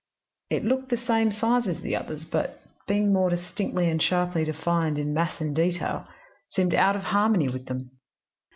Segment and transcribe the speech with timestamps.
[0.49, 4.97] It looked the same size as the others, but, being more distinctly and sharply defined
[4.97, 6.07] in mass and detail,
[6.49, 7.91] seemed out of harmony with them.